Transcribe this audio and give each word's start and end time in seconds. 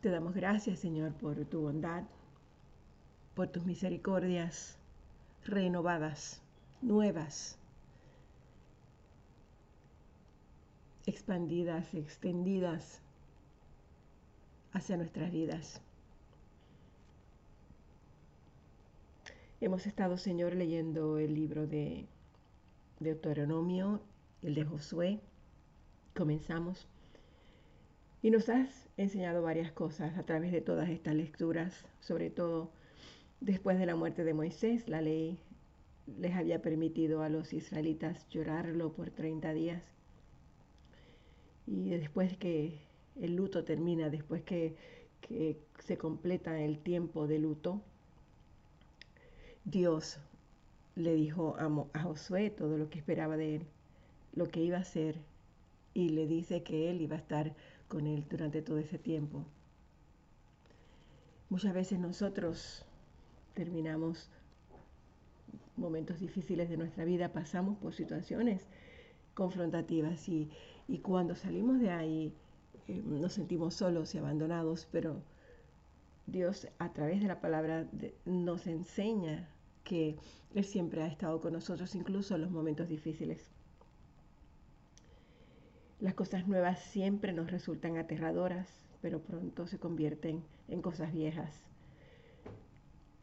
Te 0.00 0.10
damos 0.10 0.32
gracias, 0.32 0.78
Señor, 0.78 1.12
por 1.14 1.44
tu 1.46 1.62
bondad, 1.62 2.04
por 3.34 3.48
tus 3.48 3.64
misericordias 3.64 4.78
renovadas, 5.44 6.40
nuevas, 6.82 7.58
expandidas, 11.04 11.94
extendidas 11.94 13.02
hacia 14.72 14.96
nuestras 14.96 15.32
vidas. 15.32 15.82
Hemos 19.60 19.84
estado, 19.88 20.16
Señor, 20.16 20.54
leyendo 20.54 21.18
el 21.18 21.34
libro 21.34 21.66
de 21.66 22.06
Deuteronomio, 23.00 24.00
el 24.42 24.54
de 24.54 24.64
Josué. 24.64 25.20
Comenzamos. 26.14 26.86
Y 28.22 28.30
nos 28.30 28.48
has 28.48 28.88
enseñado 28.96 29.42
varias 29.42 29.70
cosas 29.72 30.18
a 30.18 30.24
través 30.24 30.50
de 30.52 30.60
todas 30.60 30.88
estas 30.88 31.14
lecturas, 31.14 31.84
sobre 32.00 32.30
todo 32.30 32.70
después 33.40 33.78
de 33.78 33.86
la 33.86 33.96
muerte 33.96 34.24
de 34.24 34.34
Moisés, 34.34 34.88
la 34.88 35.00
ley 35.00 35.38
les 36.18 36.34
había 36.34 36.62
permitido 36.62 37.22
a 37.22 37.28
los 37.28 37.52
israelitas 37.52 38.28
llorarlo 38.30 38.92
por 38.92 39.10
30 39.10 39.52
días. 39.52 39.82
Y 41.66 41.90
después 41.90 42.36
que 42.36 42.78
el 43.20 43.36
luto 43.36 43.64
termina, 43.64 44.08
después 44.08 44.42
que, 44.42 44.74
se 45.80 45.98
completa 45.98 46.58
el 46.58 46.78
tiempo 46.78 47.26
de 47.26 47.38
luto, 47.38 47.82
Dios 49.64 50.18
le 50.96 51.14
dijo 51.14 51.56
a, 51.58 52.00
Josué 52.00 52.50
todo 52.50 52.78
lo 52.78 52.88
que 52.88 52.98
esperaba 52.98 53.36
de 53.36 53.56
él, 53.56 53.66
lo 54.32 54.46
que 54.46 54.60
iba 54.60 54.78
a 54.78 54.80
hacer, 54.80 55.16
y 55.92 56.10
le 56.10 56.26
dice 56.26 56.62
que 56.62 56.90
él 56.90 57.02
iba 57.02 57.16
a 57.16 57.18
estar 57.18 57.54
con 57.88 58.06
él 58.06 58.24
durante 58.28 58.62
todo 58.62 58.78
ese 58.78 58.98
tiempo. 58.98 59.44
Muchas 61.48 61.72
veces 61.72 61.98
nosotros 61.98 62.84
terminamos 63.54 64.28
momentos 65.76 66.20
difíciles 66.20 66.68
de 66.68 66.76
nuestra 66.76 67.04
vida, 67.04 67.32
pasamos 67.32 67.78
por 67.78 67.94
situaciones 67.94 68.66
confrontativas 69.34 70.28
y, 70.28 70.50
cuando 71.02 71.34
salimos 71.34 71.80
de 71.80 71.90
ahí 71.90 72.34
eh, 72.88 73.02
nos 73.04 73.34
sentimos 73.34 73.74
solos 73.74 74.14
y 74.14 74.18
abandonados, 74.18 74.88
pero 74.90 75.22
Dios 76.26 76.68
a 76.78 76.92
través 76.92 77.20
de 77.20 77.28
la 77.28 77.40
palabra 77.40 77.86
nos 78.24 78.66
enseña 78.66 79.48
que 79.84 80.16
Él 80.54 80.64
siempre 80.64 81.02
ha 81.02 81.06
estado 81.06 81.40
con 81.40 81.52
nosotros, 81.52 81.94
incluso 81.94 82.34
en 82.34 82.42
los 82.42 82.50
momentos 82.50 82.88
difíciles. 82.88 83.50
Las 86.00 86.14
cosas 86.14 86.46
nuevas 86.46 86.78
siempre 86.78 87.32
nos 87.32 87.50
resultan 87.50 87.96
aterradoras, 87.96 88.68
pero 89.02 89.20
pronto 89.20 89.66
se 89.66 89.80
convierten 89.80 90.44
en 90.68 90.80
cosas 90.80 91.12
viejas. 91.12 91.52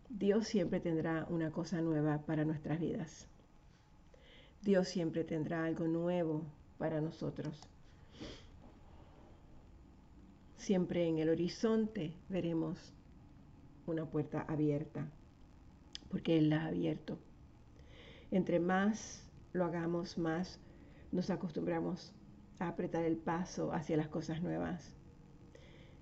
Dios 0.09 0.45
siempre 0.47 0.81
tendrá 0.81 1.25
una 1.29 1.51
cosa 1.51 1.79
nueva 1.79 2.25
para 2.25 2.43
nuestras 2.43 2.81
vidas. 2.81 3.29
Dios 4.61 4.89
siempre 4.89 5.23
tendrá 5.23 5.63
algo 5.63 5.87
nuevo 5.87 6.43
para 6.77 6.99
nosotros. 6.99 7.61
Siempre 10.57 11.07
en 11.07 11.19
el 11.19 11.29
horizonte 11.29 12.13
veremos 12.27 12.93
una 13.87 14.05
puerta 14.05 14.41
abierta, 14.41 15.07
porque 16.09 16.37
Él 16.37 16.49
la 16.49 16.63
ha 16.63 16.67
abierto. 16.67 17.19
Entre 18.31 18.59
más 18.59 19.29
lo 19.53 19.63
hagamos, 19.63 20.17
más 20.17 20.59
nos 21.13 21.29
acostumbramos 21.29 22.13
a 22.59 22.67
apretar 22.69 23.03
el 23.03 23.17
paso 23.17 23.73
hacia 23.73 23.97
las 23.97 24.07
cosas 24.07 24.41
nuevas. 24.41 24.93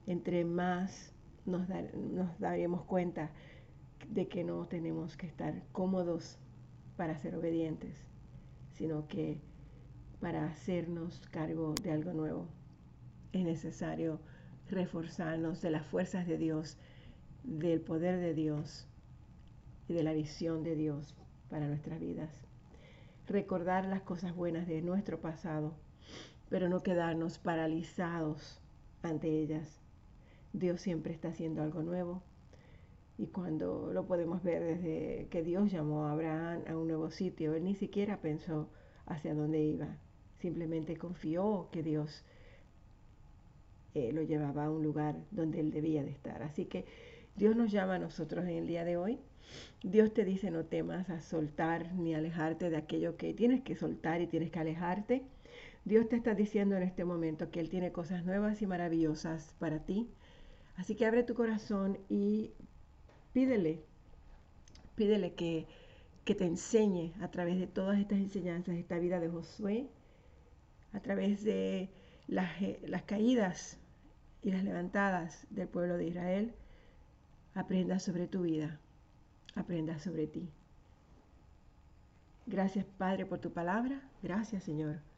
Entre 0.06 0.46
más 0.46 1.14
nos, 1.46 1.68
nos 1.68 2.40
daremos 2.40 2.84
cuenta 2.84 3.32
de 4.10 4.28
que 4.28 4.44
no 4.44 4.68
tenemos 4.68 5.18
que 5.18 5.28
estar 5.28 5.64
cómodos 5.72 6.38
para 6.98 7.18
ser 7.18 7.36
obedientes, 7.36 8.06
sino 8.74 9.08
que 9.08 9.40
para 10.20 10.46
hacernos 10.46 11.20
cargo 11.32 11.74
de 11.82 11.92
algo 11.92 12.14
nuevo 12.14 12.48
es 13.32 13.44
necesario 13.44 14.20
reforzarnos 14.70 15.62
de 15.62 15.72
las 15.72 15.86
fuerzas 15.86 16.28
de 16.28 16.38
Dios, 16.38 16.78
del 17.44 17.82
poder 17.82 18.20
de 18.20 18.34
Dios 18.34 18.88
y 19.88 19.94
de 19.94 20.04
la 20.04 20.14
visión 20.14 20.64
de 20.64 20.76
Dios 20.76 21.16
para 21.50 21.68
nuestras 21.68 22.00
vidas. 22.00 22.32
Recordar 23.28 23.86
las 23.86 24.02
cosas 24.02 24.36
buenas 24.36 24.68
de 24.68 24.82
nuestro 24.82 25.20
pasado 25.20 25.76
pero 26.50 26.70
no 26.70 26.82
quedarnos 26.84 27.40
paralizados 27.40 28.62
ante 29.02 29.30
ellas. 29.30 29.82
Dios 30.54 30.82
siempre 30.82 31.14
está 31.14 31.30
haciendo 31.30 31.62
algo 31.64 31.82
nuevo 31.82 32.22
y 33.18 33.28
cuando 33.28 33.92
lo 33.94 34.06
podemos 34.06 34.44
ver 34.44 34.64
desde 34.64 35.28
que 35.30 35.44
Dios 35.44 35.72
llamó 35.72 36.06
a 36.06 36.12
Abraham 36.14 36.64
a 36.68 36.76
un 36.76 36.88
nuevo 36.88 37.12
sitio, 37.12 37.54
él 37.54 37.64
ni 37.64 37.76
siquiera 37.76 38.22
pensó 38.22 38.70
hacia 39.06 39.36
dónde 39.36 39.64
iba, 39.64 39.98
simplemente 40.40 40.98
confió 40.98 41.70
que 41.72 41.84
Dios 41.84 42.24
eh, 43.94 44.12
lo 44.12 44.24
llevaba 44.24 44.66
a 44.66 44.72
un 44.72 44.84
lugar 44.84 45.16
donde 45.30 45.60
él 45.60 45.72
debía 45.72 46.04
de 46.04 46.10
estar. 46.10 46.42
Así 46.42 46.66
que 46.66 46.86
Dios 47.36 47.56
nos 47.56 47.72
llama 47.72 47.96
a 47.96 48.00
nosotros 48.00 48.46
en 48.46 48.58
el 48.58 48.68
día 48.68 48.84
de 48.84 48.98
hoy. 48.98 49.20
Dios 49.84 50.14
te 50.14 50.26
dice 50.26 50.50
no 50.50 50.66
temas 50.66 51.10
a 51.10 51.20
soltar 51.20 51.94
ni 51.94 52.16
alejarte 52.16 52.70
de 52.70 52.78
aquello 52.78 53.18
que 53.18 53.34
tienes 53.34 53.62
que 53.62 53.76
soltar 53.76 54.22
y 54.22 54.28
tienes 54.28 54.50
que 54.50 54.60
alejarte. 54.60 55.24
Dios 55.86 56.08
te 56.08 56.16
está 56.16 56.34
diciendo 56.34 56.78
en 56.78 56.84
este 56.84 57.04
momento 57.04 57.52
que 57.52 57.60
Él 57.60 57.70
tiene 57.70 57.92
cosas 57.92 58.24
nuevas 58.24 58.62
y 58.62 58.68
maravillosas 58.68 59.54
para 59.60 59.80
ti. 59.80 60.10
Así 60.78 60.96
que 60.96 61.06
abre 61.06 61.24
tu 61.24 61.34
corazón 61.34 62.00
y 62.10 62.52
pídele, 63.34 63.84
pídele 64.96 65.34
que, 65.34 65.68
que 66.24 66.36
te 66.36 66.46
enseñe 66.46 67.14
a 67.22 67.30
través 67.30 67.60
de 67.60 67.68
todas 67.68 68.00
estas 68.00 68.20
enseñanzas, 68.20 68.76
esta 68.76 68.98
vida 68.98 69.20
de 69.20 69.30
Josué, 69.30 69.90
a 70.94 71.02
través 71.02 71.44
de 71.44 71.90
las, 72.28 72.62
eh, 72.62 72.80
las 72.88 73.04
caídas 73.04 73.78
y 74.42 74.52
las 74.52 74.64
levantadas 74.64 75.46
del 75.50 75.68
pueblo 75.68 75.98
de 75.98 76.08
Israel, 76.08 76.54
aprenda 77.56 78.00
sobre 78.00 78.28
tu 78.28 78.44
vida, 78.44 78.80
aprenda 79.54 80.00
sobre 80.00 80.28
ti. 80.28 80.50
Gracias 82.46 82.86
Padre 82.98 83.26
por 83.26 83.40
tu 83.40 83.52
palabra, 83.52 84.02
gracias 84.22 84.64
Señor 84.64 85.13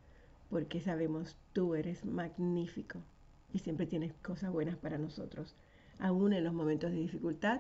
porque 0.56 0.80
sabemos 0.80 1.36
tú 1.52 1.76
eres 1.76 2.06
magnífico 2.06 3.00
y 3.52 3.60
siempre 3.60 3.88
tienes 3.88 4.14
cosas 4.22 4.54
buenas 4.54 4.78
para 4.78 4.98
nosotros, 4.98 5.54
aún 6.00 6.32
en 6.32 6.46
los 6.46 6.54
momentos 6.54 6.92
de 6.94 6.98
dificultad, 6.98 7.60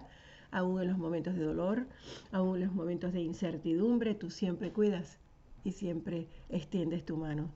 aún 0.49 0.81
en 0.81 0.87
los 0.87 0.97
momentos 0.97 1.35
de 1.35 1.43
dolor, 1.43 1.87
aún 2.31 2.55
en 2.55 2.67
los 2.67 2.73
momentos 2.73 3.11
de 3.11 3.19
incertidumbre, 3.19 4.15
tú 4.15 4.29
siempre 4.29 4.71
cuidas 4.71 5.17
y 5.65 5.73
siempre 5.73 6.29
extiendes 6.47 7.03
tu 7.03 7.17
mano. 7.17 7.49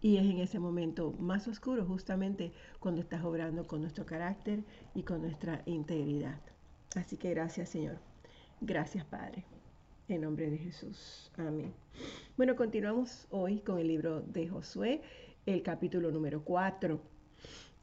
Y 0.00 0.16
es 0.16 0.24
en 0.24 0.38
ese 0.38 0.60
momento 0.60 1.12
más 1.18 1.46
oscuro 1.46 1.84
justamente 1.84 2.52
cuando 2.80 3.02
estás 3.02 3.22
obrando 3.22 3.66
con 3.66 3.82
nuestro 3.82 4.06
carácter 4.06 4.64
y 4.94 5.02
con 5.02 5.20
nuestra 5.20 5.60
integridad. 5.66 6.40
Así 6.94 7.18
que 7.18 7.28
gracias 7.34 7.68
Señor. 7.68 7.98
Gracias 8.62 9.04
Padre. 9.04 9.44
En 10.08 10.22
nombre 10.22 10.48
de 10.48 10.56
Jesús. 10.56 11.30
Amén. 11.36 11.74
Bueno, 12.36 12.54
continuamos 12.54 13.26
hoy 13.30 13.60
con 13.60 13.78
el 13.78 13.88
libro 13.88 14.20
de 14.20 14.46
Josué, 14.46 15.00
el 15.46 15.62
capítulo 15.62 16.10
número 16.10 16.44
4. 16.44 17.00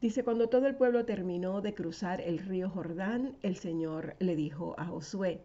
Dice, 0.00 0.22
cuando 0.22 0.48
todo 0.48 0.68
el 0.68 0.76
pueblo 0.76 1.04
terminó 1.04 1.60
de 1.60 1.74
cruzar 1.74 2.20
el 2.20 2.38
río 2.38 2.70
Jordán, 2.70 3.34
el 3.42 3.56
Señor 3.56 4.14
le 4.20 4.36
dijo 4.36 4.76
a 4.78 4.84
Josué, 4.84 5.40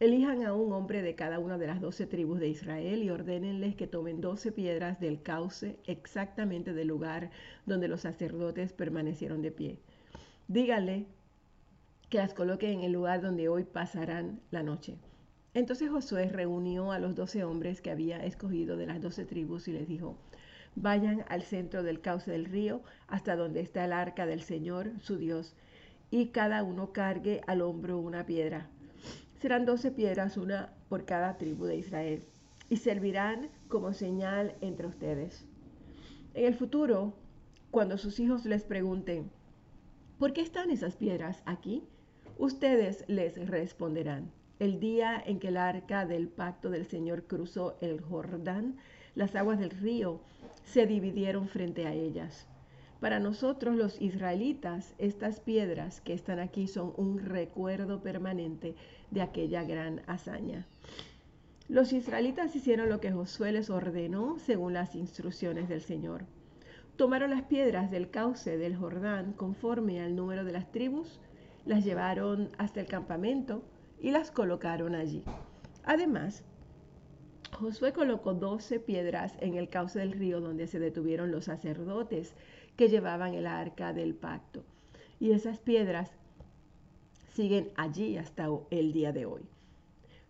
elijan 0.00 0.44
a 0.44 0.52
un 0.52 0.70
hombre 0.74 1.00
de 1.00 1.14
cada 1.14 1.38
una 1.38 1.56
de 1.56 1.66
las 1.66 1.80
doce 1.80 2.06
tribus 2.06 2.40
de 2.40 2.48
Israel 2.48 3.02
y 3.02 3.08
ordénenles 3.08 3.74
que 3.74 3.86
tomen 3.86 4.20
doce 4.20 4.52
piedras 4.52 5.00
del 5.00 5.22
cauce 5.22 5.78
exactamente 5.86 6.74
del 6.74 6.88
lugar 6.88 7.30
donde 7.64 7.88
los 7.88 8.02
sacerdotes 8.02 8.74
permanecieron 8.74 9.40
de 9.40 9.50
pie. 9.50 9.78
Díganle 10.46 11.06
que 12.10 12.18
las 12.18 12.34
coloquen 12.34 12.80
en 12.80 12.82
el 12.82 12.92
lugar 12.92 13.22
donde 13.22 13.48
hoy 13.48 13.64
pasarán 13.64 14.40
la 14.50 14.62
noche. 14.62 14.98
Entonces 15.58 15.90
Josué 15.90 16.28
reunió 16.28 16.92
a 16.92 17.00
los 17.00 17.16
doce 17.16 17.42
hombres 17.42 17.80
que 17.80 17.90
había 17.90 18.24
escogido 18.24 18.76
de 18.76 18.86
las 18.86 19.02
doce 19.02 19.24
tribus 19.24 19.66
y 19.66 19.72
les 19.72 19.88
dijo, 19.88 20.16
vayan 20.76 21.24
al 21.28 21.42
centro 21.42 21.82
del 21.82 22.00
cauce 22.00 22.30
del 22.30 22.44
río 22.44 22.80
hasta 23.08 23.34
donde 23.34 23.58
está 23.58 23.84
el 23.84 23.92
arca 23.92 24.24
del 24.24 24.40
Señor, 24.40 24.92
su 25.00 25.16
Dios, 25.16 25.56
y 26.12 26.26
cada 26.26 26.62
uno 26.62 26.92
cargue 26.92 27.40
al 27.48 27.62
hombro 27.62 27.98
una 27.98 28.24
piedra. 28.24 28.68
Serán 29.40 29.66
doce 29.66 29.90
piedras, 29.90 30.36
una 30.36 30.72
por 30.88 31.04
cada 31.04 31.38
tribu 31.38 31.64
de 31.64 31.78
Israel, 31.78 32.22
y 32.70 32.76
servirán 32.76 33.50
como 33.66 33.92
señal 33.94 34.54
entre 34.60 34.86
ustedes. 34.86 35.44
En 36.34 36.44
el 36.44 36.54
futuro, 36.54 37.14
cuando 37.72 37.98
sus 37.98 38.20
hijos 38.20 38.44
les 38.44 38.62
pregunten, 38.62 39.28
¿por 40.20 40.32
qué 40.32 40.40
están 40.40 40.70
esas 40.70 40.94
piedras 40.94 41.42
aquí? 41.46 41.82
Ustedes 42.38 43.04
les 43.08 43.44
responderán 43.44 44.37
el 44.58 44.80
día 44.80 45.22
en 45.24 45.38
que 45.38 45.48
el 45.48 45.56
arca 45.56 46.04
del 46.04 46.28
pacto 46.28 46.70
del 46.70 46.86
Señor 46.86 47.24
cruzó 47.24 47.76
el 47.80 48.00
Jordán, 48.00 48.76
las 49.14 49.36
aguas 49.36 49.58
del 49.58 49.70
río 49.70 50.20
se 50.64 50.86
dividieron 50.86 51.48
frente 51.48 51.86
a 51.86 51.92
ellas. 51.92 52.46
Para 53.00 53.20
nosotros 53.20 53.76
los 53.76 54.00
israelitas, 54.00 54.94
estas 54.98 55.38
piedras 55.38 56.00
que 56.00 56.12
están 56.12 56.40
aquí 56.40 56.66
son 56.66 56.92
un 56.96 57.20
recuerdo 57.20 58.02
permanente 58.02 58.74
de 59.12 59.22
aquella 59.22 59.62
gran 59.62 60.02
hazaña. 60.08 60.66
Los 61.68 61.92
israelitas 61.92 62.56
hicieron 62.56 62.88
lo 62.88 62.98
que 62.98 63.12
Josué 63.12 63.52
les 63.52 63.70
ordenó 63.70 64.38
según 64.40 64.72
las 64.72 64.96
instrucciones 64.96 65.68
del 65.68 65.82
Señor. 65.82 66.24
Tomaron 66.96 67.30
las 67.30 67.42
piedras 67.42 67.92
del 67.92 68.10
cauce 68.10 68.58
del 68.58 68.74
Jordán 68.74 69.32
conforme 69.32 70.00
al 70.00 70.16
número 70.16 70.44
de 70.44 70.52
las 70.52 70.72
tribus, 70.72 71.20
las 71.64 71.84
llevaron 71.84 72.50
hasta 72.58 72.80
el 72.80 72.86
campamento 72.86 73.62
y 74.00 74.10
las 74.10 74.30
colocaron 74.30 74.94
allí. 74.94 75.24
Además, 75.84 76.44
Josué 77.52 77.92
colocó 77.92 78.34
doce 78.34 78.78
piedras 78.78 79.34
en 79.40 79.54
el 79.54 79.68
cauce 79.68 79.98
del 79.98 80.12
río 80.12 80.40
donde 80.40 80.66
se 80.66 80.78
detuvieron 80.78 81.32
los 81.32 81.46
sacerdotes 81.46 82.34
que 82.76 82.88
llevaban 82.88 83.34
el 83.34 83.46
arca 83.46 83.92
del 83.92 84.14
pacto. 84.14 84.64
Y 85.18 85.32
esas 85.32 85.58
piedras 85.58 86.12
siguen 87.32 87.70
allí 87.76 88.16
hasta 88.16 88.48
el 88.70 88.92
día 88.92 89.12
de 89.12 89.26
hoy. 89.26 89.42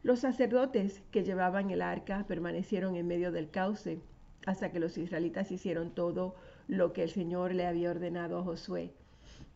Los 0.02 0.20
sacerdotes 0.20 1.02
que 1.10 1.24
llevaban 1.24 1.70
el 1.70 1.82
arca 1.82 2.24
permanecieron 2.26 2.96
en 2.96 3.06
medio 3.06 3.32
del 3.32 3.50
cauce 3.50 4.00
hasta 4.46 4.70
que 4.72 4.80
los 4.80 4.96
israelitas 4.96 5.50
hicieron 5.50 5.90
todo 5.90 6.36
lo 6.68 6.92
que 6.92 7.02
el 7.02 7.10
Señor 7.10 7.54
le 7.54 7.66
había 7.66 7.90
ordenado 7.90 8.38
a 8.38 8.42
Josué. 8.44 8.92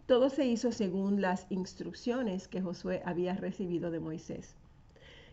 Todo 0.06 0.30
se 0.30 0.44
hizo 0.46 0.72
según 0.72 1.20
las 1.20 1.46
instrucciones 1.48 2.48
que 2.48 2.60
Josué 2.60 3.02
había 3.04 3.34
recibido 3.34 3.90
de 3.90 4.00
Moisés. 4.00 4.56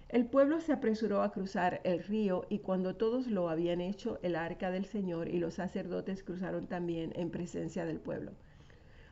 El 0.10 0.26
pueblo 0.26 0.62
se 0.62 0.74
apresuró 0.74 1.22
a 1.24 1.32
cruzar 1.32 1.82
el 1.84 2.04
río 2.04 2.46
y 2.50 2.60
cuando 2.60 2.96
todos 2.96 3.28
lo 3.28 3.50
habían 3.50 3.82
hecho, 3.82 4.20
el 4.22 4.36
arca 4.36 4.70
del 4.70 4.86
Señor 4.86 5.28
y 5.28 5.40
los 5.40 5.56
sacerdotes 5.56 6.24
cruzaron 6.24 6.68
también 6.68 7.14
en 7.16 7.32
presencia 7.32 7.86
del 7.86 8.00
pueblo. 8.00 8.32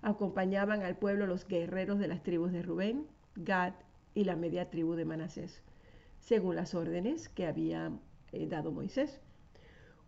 Acompañaban 0.02 0.84
al 0.84 0.96
pueblo 0.96 1.26
los 1.26 1.48
guerreros 1.48 1.98
de 2.00 2.08
las 2.08 2.24
tribus 2.24 2.52
de 2.52 2.62
Rubén, 2.62 3.08
Gad 3.36 3.74
y 4.14 4.24
la 4.26 4.36
media 4.36 4.70
tribu 4.70 4.94
de 4.94 5.06
Manasés, 5.06 5.62
según 6.20 6.56
las 6.56 6.76
órdenes 6.76 7.30
que 7.30 7.48
había 7.48 7.92
eh, 8.32 8.48
dado 8.48 8.72
Moisés. 8.72 9.22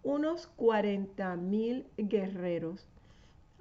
Unos 0.04 0.48
cuarenta 0.48 1.36
mil 1.36 1.88
guerreros 1.98 2.88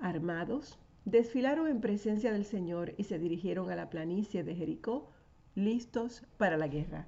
armados 0.00 0.78
desfilaron 1.10 1.68
en 1.68 1.80
presencia 1.80 2.32
del 2.32 2.44
Señor 2.44 2.92
y 2.98 3.04
se 3.04 3.18
dirigieron 3.18 3.70
a 3.70 3.76
la 3.76 3.88
planicie 3.88 4.44
de 4.44 4.54
Jericó 4.54 5.10
listos 5.54 6.22
para 6.36 6.58
la 6.58 6.68
guerra. 6.68 7.06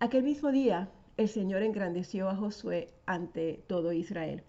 Aquel 0.00 0.24
mismo 0.24 0.50
día, 0.50 0.90
el 1.16 1.28
Señor 1.28 1.62
engrandeció 1.62 2.28
a 2.28 2.34
Josué 2.34 2.92
ante 3.06 3.62
todo 3.68 3.92
Israel. 3.92 4.42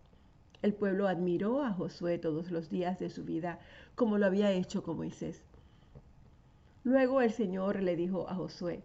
El 0.63 0.73
pueblo 0.73 1.07
admiró 1.07 1.61
a 1.61 1.71
Josué 1.71 2.17
todos 2.17 2.49
los 2.49 2.71
días 2.71 2.97
de 2.97 3.11
su 3.11 3.23
vida, 3.23 3.59
como 3.93 4.17
lo 4.17 4.25
había 4.25 4.51
hecho 4.51 4.81
con 4.81 4.97
Moisés. 4.97 5.43
Luego 6.83 7.21
el 7.21 7.31
Señor 7.31 7.81
le 7.83 7.95
dijo 7.95 8.27
a 8.29 8.35
Josué, 8.35 8.81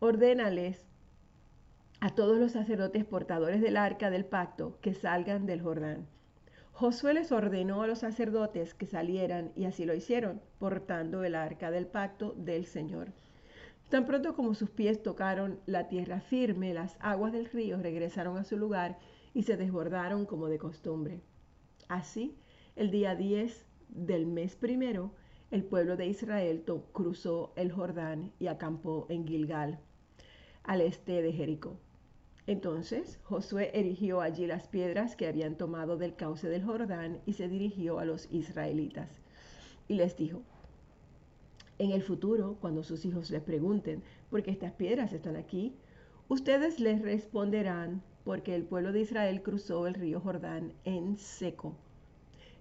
ordénales 0.00 0.84
a 2.00 2.14
todos 2.14 2.38
los 2.38 2.52
sacerdotes 2.52 3.04
portadores 3.04 3.60
del 3.60 3.76
arca 3.76 4.10
del 4.10 4.24
pacto 4.24 4.78
que 4.80 4.94
salgan 4.94 5.46
del 5.46 5.62
Jordán 5.62 6.06
Josué 6.78 7.12
les 7.12 7.32
ordenó 7.32 7.82
a 7.82 7.88
los 7.88 7.98
sacerdotes 7.98 8.72
que 8.72 8.86
salieran 8.86 9.50
y 9.56 9.64
así 9.64 9.84
lo 9.84 9.96
hicieron, 9.96 10.40
portando 10.60 11.24
el 11.24 11.34
arca 11.34 11.72
del 11.72 11.88
pacto 11.88 12.34
del 12.36 12.66
Señor. 12.66 13.08
Tan 13.88 14.06
pronto 14.06 14.36
como 14.36 14.54
sus 14.54 14.70
pies 14.70 15.02
tocaron 15.02 15.58
la 15.66 15.88
tierra 15.88 16.20
firme, 16.20 16.72
las 16.72 16.96
aguas 17.00 17.32
del 17.32 17.46
río 17.46 17.78
regresaron 17.78 18.38
a 18.38 18.44
su 18.44 18.56
lugar 18.56 18.96
y 19.34 19.42
se 19.42 19.56
desbordaron 19.56 20.24
como 20.24 20.46
de 20.46 20.58
costumbre. 20.58 21.20
Así, 21.88 22.38
el 22.76 22.92
día 22.92 23.16
10 23.16 23.66
del 23.88 24.26
mes 24.26 24.54
primero, 24.54 25.10
el 25.50 25.64
pueblo 25.64 25.96
de 25.96 26.06
Israel 26.06 26.64
cruzó 26.92 27.52
el 27.56 27.72
Jordán 27.72 28.30
y 28.38 28.46
acampó 28.46 29.06
en 29.08 29.26
Gilgal, 29.26 29.80
al 30.62 30.82
este 30.82 31.22
de 31.22 31.32
Jericó. 31.32 31.80
Entonces 32.48 33.20
Josué 33.24 33.70
erigió 33.74 34.22
allí 34.22 34.46
las 34.46 34.68
piedras 34.68 35.16
que 35.16 35.26
habían 35.26 35.58
tomado 35.58 35.98
del 35.98 36.16
cauce 36.16 36.48
del 36.48 36.64
Jordán 36.64 37.20
y 37.26 37.34
se 37.34 37.46
dirigió 37.46 37.98
a 37.98 38.06
los 38.06 38.26
israelitas. 38.32 39.10
Y 39.86 39.96
les 39.96 40.16
dijo, 40.16 40.40
en 41.78 41.90
el 41.90 42.02
futuro, 42.02 42.56
cuando 42.58 42.82
sus 42.82 43.04
hijos 43.04 43.28
les 43.28 43.42
pregunten, 43.42 44.02
¿por 44.30 44.42
qué 44.42 44.50
estas 44.50 44.72
piedras 44.72 45.12
están 45.12 45.36
aquí? 45.36 45.74
Ustedes 46.28 46.80
les 46.80 47.02
responderán, 47.02 48.02
porque 48.24 48.54
el 48.54 48.64
pueblo 48.64 48.92
de 48.92 49.00
Israel 49.02 49.42
cruzó 49.42 49.86
el 49.86 49.92
río 49.92 50.18
Jordán 50.18 50.72
en 50.86 51.18
seco. 51.18 51.76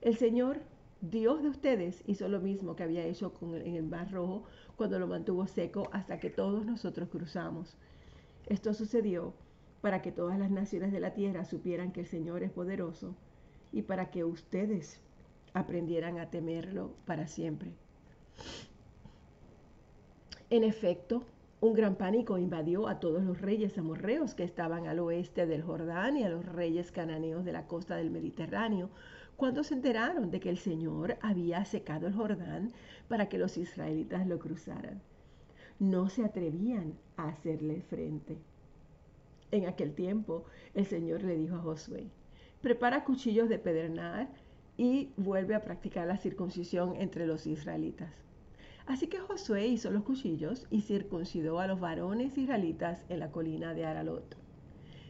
El 0.01 0.18
Señor, 0.18 0.60
Dios 1.00 1.42
de 1.42 1.48
ustedes, 1.48 2.04
hizo 2.07 2.28
lo 2.28 2.42
mismo 2.42 2.75
que 2.75 2.83
había 2.83 3.06
hecho 3.06 3.33
con 3.33 3.56
el, 3.56 3.62
en 3.62 3.75
el 3.75 3.88
Mar 3.88 4.12
Rojo 4.12 4.44
cuando 4.75 5.00
lo 5.00 5.07
mantuvo 5.07 5.48
seco 5.48 5.88
hasta 5.94 6.19
que 6.19 6.30
todos 6.30 6.66
nosotros 6.66 7.07
cruzamos. 7.07 7.78
Esto 8.48 8.74
sucedió 8.74 9.33
para 9.81 10.01
que 10.01 10.12
todas 10.12 10.39
las 10.39 10.51
naciones 10.51 10.91
de 10.91 11.00
la 11.00 11.13
tierra 11.13 11.45
supieran 11.45 11.91
que 11.91 12.01
el 12.01 12.07
Señor 12.07 12.44
es 12.44 12.51
poderoso 12.51 13.15
y 13.71 13.83
para 13.83 14.09
que 14.09 14.24
ustedes 14.24 15.00
aprendieran 15.53 16.19
a 16.19 16.29
temerlo 16.29 16.94
para 17.06 17.27
siempre. 17.27 17.71
En 20.50 20.63
efecto, 20.63 21.24
un 21.59 21.74
gran 21.74 21.95
pánico 21.95 22.38
invadió 22.38 22.88
a 22.88 23.00
todos 23.00 23.24
los 23.24 23.41
reyes 23.41 23.77
amorreos 23.77 24.35
que 24.35 24.44
estaban 24.44 24.88
al 24.88 25.00
oeste 25.00 25.47
del 25.47 25.63
Jordán 25.63 26.15
y 26.18 26.23
a 26.23 26.30
los 26.30 26.45
reyes 26.45 26.91
cananeos 26.91 27.44
de 27.44 27.51
la 27.51 27.65
costa 27.65 27.95
del 27.95 28.12
Mediterráneo, 28.12 28.89
cuando 29.35 29.63
se 29.63 29.73
enteraron 29.73 30.30
de 30.30 30.39
que 30.39 30.50
el 30.50 30.57
Señor 30.57 31.18
había 31.21 31.65
secado 31.65 32.07
el 32.07 32.13
Jordán 32.13 32.73
para 33.07 33.27
que 33.27 33.38
los 33.38 33.57
israelitas 33.57 34.27
lo 34.27 34.39
cruzaran. 34.39 35.01
No 35.80 36.09
se 36.09 36.23
atrevían 36.23 36.94
a 37.18 37.30
hacerle 37.30 37.81
frente. 37.81 38.38
En 39.51 39.65
aquel 39.65 39.94
tiempo 39.94 40.45
el 40.73 40.85
Señor 40.85 41.23
le 41.23 41.38
dijo 41.38 41.55
a 41.55 41.61
Josué, 41.61 42.07
prepara 42.61 43.03
cuchillos 43.03 43.47
de 43.47 43.59
pedernal 43.59 44.29
y 44.75 45.11
vuelve 45.15 45.55
a 45.55 45.63
practicar 45.63 46.07
la 46.07 46.17
circuncisión 46.17 46.95
entre 46.97 47.25
los 47.25 47.47
israelitas. 47.47 48.13
Así 48.85 49.07
que 49.07 49.19
Josué 49.19 49.67
hizo 49.67 49.91
los 49.91 50.03
cuchillos 50.03 50.65
y 50.69 50.81
circuncidó 50.81 51.59
a 51.59 51.67
los 51.67 51.79
varones 51.79 52.38
israelitas 52.38 53.03
en 53.09 53.19
la 53.19 53.31
colina 53.31 53.73
de 53.73 53.85
Aralot. 53.85 54.38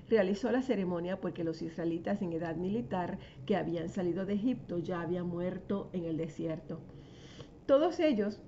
Realizó 0.09 0.51
la 0.51 0.61
ceremonia 0.61 1.19
porque 1.19 1.43
los 1.43 1.61
israelitas 1.61 2.21
en 2.21 2.33
edad 2.33 2.55
militar 2.55 3.19
que 3.45 3.55
habían 3.55 3.89
salido 3.89 4.25
de 4.25 4.33
Egipto 4.33 4.79
ya 4.79 5.01
habían 5.01 5.27
muerto 5.27 5.89
en 5.93 6.05
el 6.05 6.17
desierto. 6.17 6.79
Todos 7.65 7.99
ellos 7.99 8.39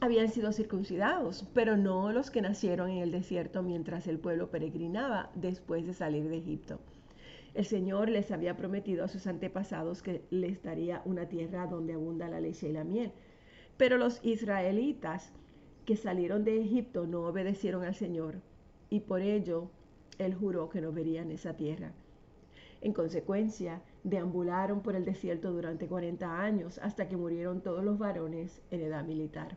habían 0.00 0.28
sido 0.28 0.52
circuncidados, 0.52 1.44
pero 1.54 1.76
no 1.76 2.12
los 2.12 2.30
que 2.30 2.42
nacieron 2.42 2.90
en 2.90 2.98
el 2.98 3.10
desierto 3.10 3.62
mientras 3.62 4.06
el 4.06 4.18
pueblo 4.18 4.50
peregrinaba 4.50 5.30
después 5.34 5.86
de 5.86 5.94
salir 5.94 6.28
de 6.28 6.38
Egipto. 6.38 6.78
El 7.54 7.64
Señor 7.64 8.08
les 8.08 8.30
había 8.30 8.56
prometido 8.56 9.04
a 9.04 9.08
sus 9.08 9.26
antepasados 9.26 10.02
que 10.02 10.22
les 10.30 10.62
daría 10.62 11.02
una 11.04 11.28
tierra 11.28 11.66
donde 11.66 11.94
abunda 11.94 12.28
la 12.28 12.40
leche 12.40 12.68
y 12.68 12.72
la 12.72 12.84
miel. 12.84 13.10
Pero 13.76 13.98
los 13.98 14.24
israelitas 14.24 15.32
que 15.84 15.96
salieron 15.96 16.44
de 16.44 16.60
Egipto 16.60 17.06
no 17.06 17.22
obedecieron 17.22 17.82
al 17.82 17.94
Señor 17.94 18.40
y 18.90 19.00
por 19.00 19.22
ello 19.22 19.70
Él 20.18 20.34
juró 20.34 20.68
que 20.68 20.80
no 20.80 20.92
verían 20.92 21.32
esa 21.32 21.54
tierra. 21.54 21.92
En 22.80 22.92
consecuencia, 22.92 23.82
deambularon 24.04 24.82
por 24.82 24.94
el 24.94 25.04
desierto 25.04 25.50
durante 25.50 25.88
40 25.88 26.40
años 26.40 26.78
hasta 26.78 27.08
que 27.08 27.16
murieron 27.16 27.60
todos 27.60 27.82
los 27.82 27.98
varones 27.98 28.62
en 28.70 28.82
edad 28.82 29.04
militar. 29.04 29.56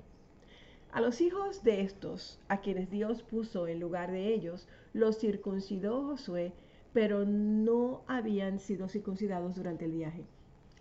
A 0.94 1.00
los 1.00 1.22
hijos 1.22 1.64
de 1.64 1.82
estos, 1.82 2.38
a 2.50 2.60
quienes 2.60 2.92
Dios 2.92 3.24
puso 3.24 3.66
en 3.66 3.80
lugar 3.80 4.12
de 4.12 4.34
ellos, 4.34 4.68
los 4.92 5.18
circuncidó 5.18 6.04
Josué, 6.04 6.52
pero 6.92 7.24
no 7.24 8.02
habían 8.08 8.60
sido 8.60 8.90
circuncidados 8.90 9.56
durante 9.56 9.86
el 9.86 9.94
viaje. 9.94 10.26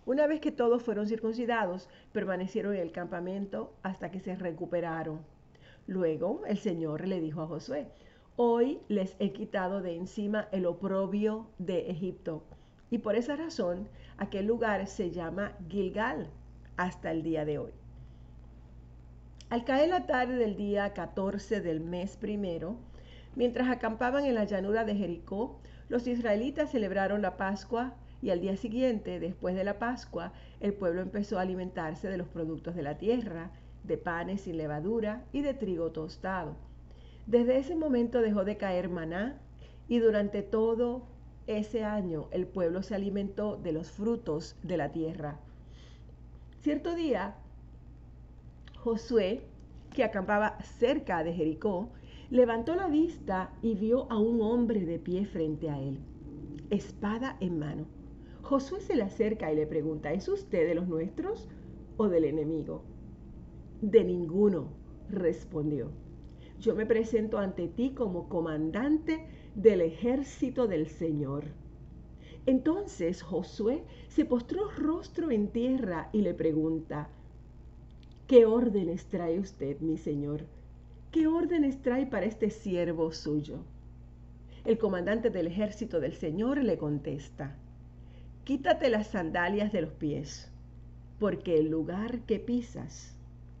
Una 0.05 0.27
vez 0.27 0.41
que 0.41 0.51
todos 0.51 0.83
fueron 0.83 1.07
circuncidados, 1.07 1.87
permanecieron 2.11 2.75
en 2.75 2.81
el 2.81 2.91
campamento 2.91 3.73
hasta 3.83 4.11
que 4.11 4.19
se 4.19 4.35
recuperaron. 4.35 5.21
Luego 5.87 6.41
el 6.45 6.57
Señor 6.57 7.07
le 7.07 7.21
dijo 7.21 7.41
a 7.43 7.47
Josué, 7.47 7.87
hoy 8.35 8.81
les 8.89 9.15
he 9.19 9.31
quitado 9.31 9.81
de 9.81 9.95
encima 9.95 10.49
el 10.51 10.65
oprobio 10.65 11.47
de 11.57 11.89
Egipto. 11.89 12.43
Y 12.89 12.97
por 12.97 13.15
esa 13.15 13.37
razón 13.37 13.87
aquel 14.17 14.45
lugar 14.45 14.87
se 14.87 15.11
llama 15.11 15.53
Gilgal 15.69 16.29
hasta 16.75 17.11
el 17.11 17.23
día 17.23 17.45
de 17.45 17.59
hoy. 17.59 17.80
Al 19.51 19.65
caer 19.65 19.89
la 19.89 20.05
tarde 20.05 20.37
del 20.37 20.55
día 20.55 20.93
14 20.93 21.59
del 21.59 21.81
mes 21.81 22.15
primero, 22.15 22.77
mientras 23.35 23.67
acampaban 23.67 24.23
en 24.23 24.35
la 24.35 24.45
llanura 24.45 24.85
de 24.85 24.95
Jericó, 24.95 25.59
los 25.89 26.07
israelitas 26.07 26.71
celebraron 26.71 27.21
la 27.21 27.35
Pascua 27.35 27.95
y 28.21 28.29
al 28.29 28.39
día 28.39 28.55
siguiente, 28.55 29.19
después 29.19 29.53
de 29.53 29.65
la 29.65 29.77
Pascua, 29.77 30.31
el 30.61 30.73
pueblo 30.73 31.01
empezó 31.01 31.37
a 31.37 31.41
alimentarse 31.41 32.07
de 32.07 32.15
los 32.15 32.29
productos 32.29 32.75
de 32.75 32.81
la 32.81 32.97
tierra, 32.97 33.51
de 33.83 33.97
panes 33.97 34.39
sin 34.39 34.55
levadura 34.55 35.25
y 35.33 35.41
de 35.41 35.53
trigo 35.53 35.91
tostado. 35.91 36.55
Desde 37.27 37.57
ese 37.57 37.75
momento 37.75 38.21
dejó 38.21 38.45
de 38.45 38.55
caer 38.55 38.87
maná 38.87 39.37
y 39.89 39.99
durante 39.99 40.43
todo 40.43 41.03
ese 41.47 41.83
año 41.83 42.29
el 42.31 42.47
pueblo 42.47 42.83
se 42.83 42.95
alimentó 42.95 43.57
de 43.57 43.73
los 43.73 43.91
frutos 43.91 44.55
de 44.63 44.77
la 44.77 44.93
tierra. 44.93 45.39
Cierto 46.61 46.95
día, 46.95 47.35
Josué, 48.83 49.43
que 49.93 50.03
acampaba 50.03 50.57
cerca 50.63 51.23
de 51.23 51.33
Jericó, 51.33 51.91
levantó 52.31 52.73
la 52.73 52.87
vista 52.87 53.53
y 53.61 53.75
vio 53.75 54.11
a 54.11 54.17
un 54.17 54.41
hombre 54.41 54.85
de 54.85 54.97
pie 54.97 55.27
frente 55.27 55.69
a 55.69 55.79
él, 55.79 55.99
espada 56.71 57.37
en 57.41 57.59
mano. 57.59 57.85
Josué 58.41 58.81
se 58.81 58.95
le 58.95 59.03
acerca 59.03 59.53
y 59.53 59.55
le 59.55 59.67
pregunta, 59.67 60.11
¿es 60.13 60.27
usted 60.27 60.67
de 60.67 60.73
los 60.73 60.87
nuestros 60.87 61.47
o 61.97 62.09
del 62.09 62.25
enemigo? 62.25 62.81
De 63.81 64.03
ninguno, 64.03 64.69
respondió. 65.09 65.91
Yo 66.59 66.73
me 66.73 66.87
presento 66.87 67.37
ante 67.37 67.67
ti 67.67 67.91
como 67.91 68.29
comandante 68.29 69.27
del 69.53 69.81
ejército 69.81 70.65
del 70.65 70.87
Señor. 70.87 71.43
Entonces 72.47 73.21
Josué 73.21 73.83
se 74.07 74.25
postró 74.25 74.71
rostro 74.71 75.29
en 75.29 75.49
tierra 75.49 76.09
y 76.13 76.21
le 76.21 76.33
pregunta, 76.33 77.11
¿qué 78.31 78.45
órdenes 78.45 79.07
trae 79.07 79.41
usted, 79.41 79.81
mi 79.81 79.97
Señor? 79.97 80.45
¿Qué 81.11 81.27
órdenes 81.27 81.81
trae 81.81 82.05
para 82.05 82.25
este 82.25 82.49
siervo 82.49 83.11
suyo? 83.11 83.57
El 84.63 84.77
comandante 84.77 85.29
del 85.29 85.47
ejército 85.47 85.99
del 85.99 86.13
Señor 86.13 86.63
le 86.63 86.77
contesta, 86.77 87.57
quítate 88.45 88.89
las 88.89 89.07
sandalias 89.07 89.73
de 89.73 89.81
los 89.81 89.91
pies, 89.91 90.49
porque 91.19 91.59
el 91.59 91.69
lugar 91.69 92.21
que 92.21 92.39
pisas 92.39 93.17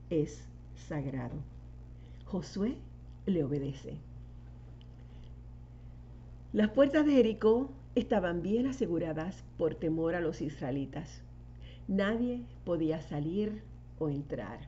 es 0.09 0.47
sagrado. 0.87 1.35
Josué 2.23 2.77
le 3.25 3.43
obedece. 3.43 3.97
Las 6.53 6.69
puertas 6.69 7.05
de 7.05 7.11
Jericó 7.11 7.69
estaban 7.95 8.41
bien 8.41 8.67
aseguradas 8.67 9.43
por 9.57 9.75
temor 9.75 10.15
a 10.15 10.21
los 10.21 10.39
israelitas. 10.39 11.21
Nadie 11.89 12.45
podía 12.63 13.01
salir 13.01 13.69
o 14.01 14.09
entrar. 14.09 14.59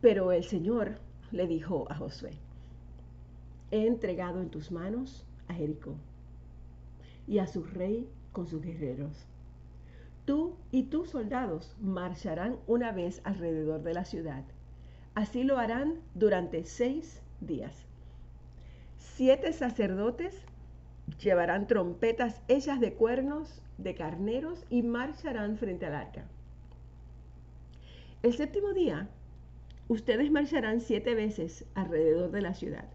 Pero 0.00 0.32
el 0.32 0.44
Señor 0.44 0.98
le 1.30 1.46
dijo 1.46 1.86
a 1.90 1.94
Josué, 1.94 2.32
he 3.70 3.86
entregado 3.86 4.40
en 4.40 4.48
tus 4.48 4.72
manos 4.72 5.26
a 5.46 5.52
Jericó 5.52 5.94
y 7.28 7.38
a 7.38 7.46
su 7.46 7.62
rey 7.64 8.08
con 8.32 8.46
sus 8.46 8.62
guerreros. 8.62 9.26
Tú 10.24 10.56
y 10.72 10.84
tus 10.84 11.10
soldados 11.10 11.76
marcharán 11.82 12.56
una 12.66 12.92
vez 12.92 13.20
alrededor 13.24 13.82
de 13.82 13.92
la 13.92 14.06
ciudad. 14.06 14.44
Así 15.14 15.42
lo 15.42 15.58
harán 15.58 16.00
durante 16.14 16.64
seis 16.64 17.20
días. 17.40 17.74
Siete 18.98 19.52
sacerdotes 19.52 20.34
llevarán 21.22 21.66
trompetas 21.66 22.40
hechas 22.48 22.80
de 22.80 22.94
cuernos 22.94 23.60
de 23.78 23.94
carneros 23.94 24.64
y 24.70 24.82
marcharán 24.82 25.56
frente 25.56 25.86
al 25.86 25.94
arca. 25.94 26.24
El 28.22 28.34
séptimo 28.34 28.72
día, 28.72 29.08
ustedes 29.88 30.30
marcharán 30.30 30.80
siete 30.80 31.14
veces 31.14 31.64
alrededor 31.74 32.30
de 32.30 32.42
la 32.42 32.54
ciudad, 32.54 32.88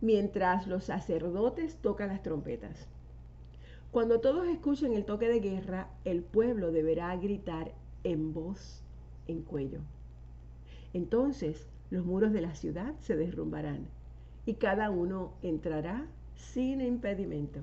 mientras 0.00 0.66
los 0.66 0.84
sacerdotes 0.84 1.76
tocan 1.76 2.08
las 2.08 2.22
trompetas. 2.22 2.88
Cuando 3.92 4.20
todos 4.20 4.48
escuchen 4.48 4.94
el 4.94 5.04
toque 5.04 5.28
de 5.28 5.40
guerra, 5.40 5.88
el 6.04 6.22
pueblo 6.22 6.72
deberá 6.72 7.14
gritar 7.16 7.72
en 8.02 8.32
voz 8.32 8.82
en 9.28 9.42
cuello. 9.42 9.80
Entonces 10.94 11.66
los 11.90 12.04
muros 12.06 12.32
de 12.32 12.40
la 12.40 12.54
ciudad 12.54 12.94
se 13.00 13.16
derrumbarán 13.16 13.88
y 14.46 14.54
cada 14.54 14.90
uno 14.90 15.34
entrará 15.42 16.06
sin 16.36 16.80
impedimento. 16.80 17.60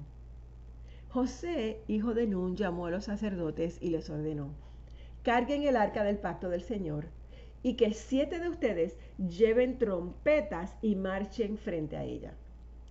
José, 1.10 1.82
hijo 1.88 2.14
de 2.14 2.28
Nun, 2.28 2.56
llamó 2.56 2.86
a 2.86 2.92
los 2.92 3.06
sacerdotes 3.06 3.78
y 3.82 3.90
les 3.90 4.10
ordenó, 4.10 4.50
carguen 5.24 5.64
el 5.64 5.76
arca 5.76 6.04
del 6.04 6.18
pacto 6.18 6.50
del 6.50 6.64
Señor 6.64 7.06
y 7.64 7.76
que 7.76 7.94
siete 7.94 8.40
de 8.40 8.50
ustedes 8.50 8.98
lleven 9.18 9.78
trompetas 9.78 10.76
y 10.82 10.96
marchen 10.96 11.58
frente 11.58 11.96
a 11.98 12.04
ella. 12.04 12.34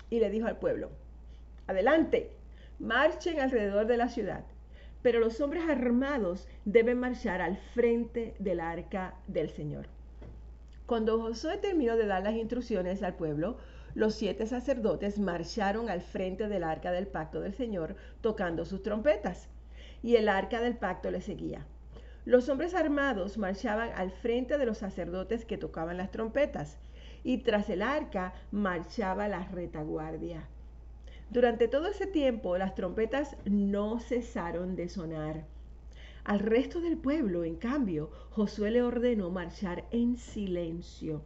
Y 0.09 0.21
le 0.21 0.31
dijo 0.31 0.47
al 0.47 0.59
pueblo, 0.59 0.91
adelante, 1.67 2.31
marchen 2.79 3.41
alrededor 3.41 3.87
de 3.87 3.97
la 3.97 4.09
ciudad, 4.09 4.45
pero 5.03 5.21
los 5.21 5.41
hombres 5.41 5.65
armados 5.69 6.49
deben 6.65 6.99
marchar 6.99 7.41
al 7.41 7.57
frente 7.57 8.35
del 8.39 8.61
arca 8.61 9.15
del 9.27 9.51
Señor. 9.51 9.87
Cuando 10.91 11.21
Josué 11.21 11.57
terminó 11.57 11.97
de 11.97 12.05
dar 12.05 12.25
las 12.25 12.35
instrucciones 12.35 13.05
al 13.05 13.15
pueblo, 13.15 13.59
los 13.95 14.13
siete 14.13 14.45
sacerdotes 14.49 15.21
marcharon 15.21 15.89
al 15.89 16.01
frente 16.01 16.49
del 16.49 16.65
arca 16.65 16.91
del 16.91 17.07
pacto 17.07 17.41
del 17.41 17.55
Señor 17.55 17.95
tocando 18.21 18.65
sus 18.65 18.83
trompetas, 18.83 19.49
y 20.03 20.17
el 20.17 20.29
arca 20.29 20.61
del 20.61 20.77
pacto 20.77 21.13
le 21.13 21.21
seguía. 21.21 21.65
Los 22.25 22.49
hombres 22.49 22.75
armados 22.75 23.39
marchaban 23.39 23.93
al 23.95 24.11
frente 24.11 24.59
de 24.59 24.67
los 24.67 24.79
sacerdotes 24.79 25.45
que 25.45 25.59
tocaban 25.59 25.97
las 25.97 26.11
trompetas, 26.11 26.77
y 27.23 27.39
tras 27.39 27.71
el 27.71 27.83
arca 27.83 28.35
marchaba 28.51 29.29
la 29.29 29.45
retaguardia. 29.45 30.49
Durante 31.31 31.69
todo 31.69 31.87
ese 31.87 32.09
tiempo 32.09 32.59
las 32.59 32.75
trompetas 32.75 33.37
no 33.45 34.01
cesaron 34.01 34.75
de 34.75 34.89
sonar. 34.89 35.45
Al 36.25 36.39
resto 36.39 36.81
del 36.81 36.99
pueblo, 36.99 37.45
en 37.45 37.57
cambio, 37.57 38.11
Josué 38.31 38.71
le 38.71 38.83
ordenó 38.83 39.31
marchar 39.31 39.87
en 39.91 40.19
silencio, 40.19 41.23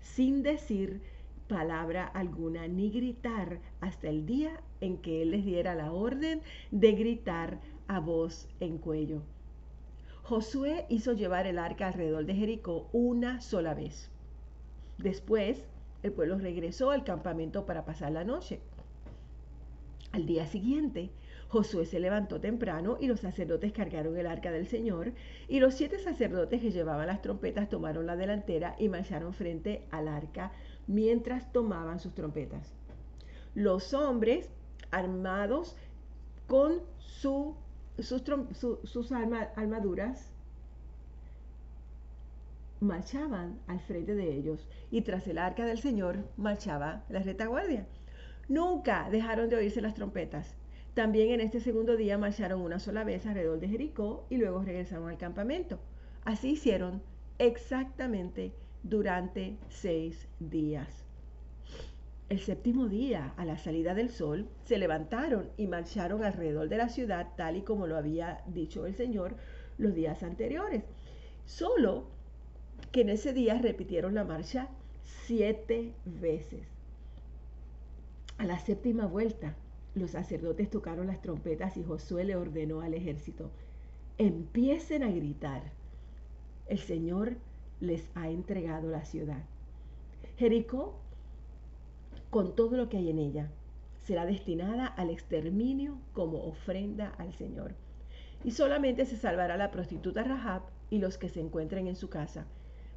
sin 0.00 0.42
decir 0.42 1.00
palabra 1.48 2.06
alguna 2.06 2.66
ni 2.66 2.90
gritar 2.90 3.60
hasta 3.80 4.08
el 4.08 4.26
día 4.26 4.60
en 4.80 4.98
que 4.98 5.22
él 5.22 5.30
les 5.30 5.44
diera 5.44 5.74
la 5.74 5.92
orden 5.92 6.42
de 6.70 6.92
gritar 6.92 7.60
a 7.86 8.00
voz 8.00 8.48
en 8.58 8.78
cuello. 8.78 9.22
Josué 10.22 10.86
hizo 10.88 11.12
llevar 11.12 11.46
el 11.46 11.58
arca 11.58 11.88
alrededor 11.88 12.24
de 12.24 12.34
Jericó 12.34 12.88
una 12.92 13.40
sola 13.40 13.74
vez. 13.74 14.10
Después, 14.98 15.64
el 16.02 16.12
pueblo 16.12 16.38
regresó 16.38 16.90
al 16.90 17.04
campamento 17.04 17.66
para 17.66 17.84
pasar 17.84 18.12
la 18.12 18.24
noche. 18.24 18.60
Al 20.12 20.26
día 20.26 20.46
siguiente, 20.46 21.10
Josué 21.52 21.84
se 21.84 22.00
levantó 22.00 22.40
temprano 22.40 22.96
y 22.98 23.06
los 23.08 23.20
sacerdotes 23.20 23.72
cargaron 23.72 24.16
el 24.16 24.26
arca 24.26 24.50
del 24.50 24.66
Señor 24.66 25.12
y 25.48 25.60
los 25.60 25.74
siete 25.74 25.98
sacerdotes 25.98 26.62
que 26.62 26.70
llevaban 26.70 27.08
las 27.08 27.20
trompetas 27.20 27.68
tomaron 27.68 28.06
la 28.06 28.16
delantera 28.16 28.74
y 28.78 28.88
marcharon 28.88 29.34
frente 29.34 29.86
al 29.90 30.08
arca 30.08 30.50
mientras 30.86 31.52
tomaban 31.52 32.00
sus 32.00 32.14
trompetas. 32.14 32.72
Los 33.54 33.92
hombres 33.92 34.48
armados 34.90 35.76
con 36.46 36.80
sus, 36.96 37.54
sus 37.98 39.12
armaduras 39.12 40.32
marchaban 42.80 43.60
al 43.66 43.80
frente 43.80 44.14
de 44.14 44.34
ellos 44.34 44.66
y 44.90 45.02
tras 45.02 45.26
el 45.26 45.36
arca 45.36 45.66
del 45.66 45.80
Señor 45.80 46.24
marchaba 46.38 47.04
la 47.10 47.20
retaguardia. 47.20 47.86
Nunca 48.48 49.10
dejaron 49.10 49.50
de 49.50 49.56
oírse 49.56 49.82
las 49.82 49.92
trompetas. 49.92 50.56
También 50.94 51.30
en 51.30 51.40
este 51.40 51.60
segundo 51.60 51.96
día 51.96 52.18
marcharon 52.18 52.60
una 52.60 52.78
sola 52.78 53.02
vez 53.02 53.24
alrededor 53.26 53.60
de 53.60 53.68
Jericó 53.68 54.26
y 54.28 54.36
luego 54.36 54.62
regresaron 54.62 55.08
al 55.08 55.16
campamento. 55.16 55.78
Así 56.24 56.50
hicieron 56.50 57.02
exactamente 57.38 58.52
durante 58.82 59.56
seis 59.70 60.28
días. 60.38 61.04
El 62.28 62.40
séptimo 62.40 62.88
día, 62.88 63.32
a 63.36 63.44
la 63.44 63.56
salida 63.56 63.94
del 63.94 64.10
sol, 64.10 64.48
se 64.64 64.78
levantaron 64.78 65.50
y 65.56 65.66
marcharon 65.66 66.24
alrededor 66.24 66.68
de 66.68 66.76
la 66.76 66.88
ciudad 66.88 67.28
tal 67.36 67.56
y 67.56 67.62
como 67.62 67.86
lo 67.86 67.96
había 67.96 68.42
dicho 68.46 68.86
el 68.86 68.94
Señor 68.94 69.34
los 69.78 69.94
días 69.94 70.22
anteriores. 70.22 70.84
Solo 71.46 72.04
que 72.90 73.00
en 73.00 73.08
ese 73.08 73.32
día 73.32 73.58
repitieron 73.58 74.14
la 74.14 74.24
marcha 74.24 74.68
siete 75.02 75.94
veces. 76.04 76.66
A 78.38 78.44
la 78.44 78.58
séptima 78.58 79.06
vuelta, 79.06 79.56
los 79.94 80.12
sacerdotes 80.12 80.70
tocaron 80.70 81.06
las 81.06 81.20
trompetas 81.20 81.76
y 81.76 81.82
Josué 81.82 82.24
le 82.24 82.36
ordenó 82.36 82.80
al 82.80 82.94
ejército, 82.94 83.50
empiecen 84.18 85.02
a 85.02 85.10
gritar. 85.10 85.62
El 86.66 86.78
Señor 86.78 87.36
les 87.80 88.08
ha 88.14 88.28
entregado 88.30 88.90
la 88.90 89.04
ciudad. 89.04 89.42
Jericó, 90.38 90.94
con 92.30 92.54
todo 92.54 92.76
lo 92.76 92.88
que 92.88 92.96
hay 92.96 93.10
en 93.10 93.18
ella, 93.18 93.50
será 93.98 94.24
destinada 94.24 94.86
al 94.86 95.10
exterminio 95.10 95.98
como 96.12 96.44
ofrenda 96.44 97.12
al 97.18 97.32
Señor. 97.34 97.74
Y 98.44 98.52
solamente 98.52 99.04
se 99.06 99.16
salvará 99.16 99.56
la 99.56 99.70
prostituta 99.70 100.24
Rahab 100.24 100.62
y 100.90 100.98
los 100.98 101.18
que 101.18 101.28
se 101.28 101.40
encuentren 101.40 101.86
en 101.86 101.96
su 101.96 102.08
casa, 102.08 102.46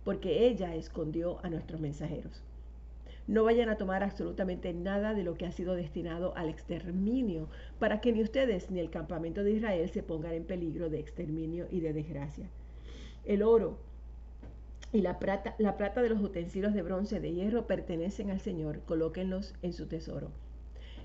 porque 0.04 0.48
ella 0.48 0.75
escondió 0.75 1.44
a 1.44 1.50
nuestros 1.50 1.82
mensajeros. 1.82 2.42
No 3.27 3.44
vayan 3.44 3.70
a 3.70 3.77
tomar 3.77 4.03
absolutamente 4.03 4.72
nada 4.74 5.13
de 5.13 5.24
lo 5.24 5.36
que 5.36 5.46
ha 5.46 5.51
sido 5.51 5.75
destinado 5.75 6.36
al 6.38 6.50
exterminio, 6.50 7.50
para 7.79 8.00
que 8.00 8.12
ni 8.12 8.22
ustedes 8.22 8.70
ni 8.70 8.79
el 8.79 8.91
campamento 8.91 9.44
de 9.44 9.51
Israel 9.51 9.89
se 9.89 10.03
pongan 10.03 10.34
en 10.34 10.46
peligro 10.46 10.89
de 10.89 11.00
exterminio 11.00 11.67
y 11.72 11.79
de 11.79 11.94
desgracia. 11.94 12.50
El 13.25 13.41
oro 13.41 13.79
y 14.91 15.01
la 15.01 15.17
plata, 15.17 15.55
la 15.58 15.75
plata 15.75 16.03
de 16.03 16.10
los 16.10 16.22
utensilios 16.22 16.74
de 16.74 16.84
bronce 16.84 17.20
de 17.20 17.34
hierro 17.34 17.65
pertenecen 17.65 18.29
al 18.29 18.39
Señor, 18.39 18.82
colóquenlos 18.86 19.55
en 19.63 19.74
su 19.74 19.88
tesoro. 19.88 20.32